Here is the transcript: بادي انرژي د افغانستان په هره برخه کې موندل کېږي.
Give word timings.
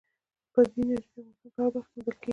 بادي 0.53 0.79
انرژي 0.83 1.09
د 1.15 1.17
افغانستان 1.17 1.51
په 1.55 1.61
هره 1.61 1.69
برخه 1.73 1.89
کې 1.93 1.97
موندل 1.97 2.15
کېږي. 2.21 2.29